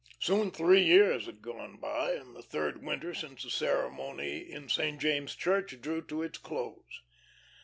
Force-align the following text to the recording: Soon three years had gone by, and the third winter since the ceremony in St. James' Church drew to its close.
Soon 0.19 0.49
three 0.49 0.81
years 0.83 1.27
had 1.27 1.43
gone 1.43 1.77
by, 1.77 2.13
and 2.13 2.35
the 2.35 2.41
third 2.41 2.81
winter 2.83 3.13
since 3.13 3.43
the 3.43 3.51
ceremony 3.51 4.39
in 4.39 4.67
St. 4.67 4.99
James' 4.99 5.35
Church 5.35 5.79
drew 5.79 6.01
to 6.07 6.23
its 6.23 6.39
close. 6.39 7.01